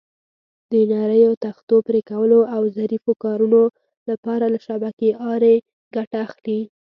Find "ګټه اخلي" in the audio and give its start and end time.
5.95-6.59